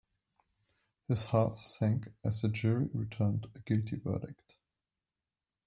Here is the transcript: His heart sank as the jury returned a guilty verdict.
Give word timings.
His 1.07 1.25
heart 1.25 1.57
sank 1.57 2.07
as 2.25 2.41
the 2.41 2.49
jury 2.49 2.89
returned 2.91 3.45
a 3.53 3.59
guilty 3.59 3.97
verdict. 3.97 4.55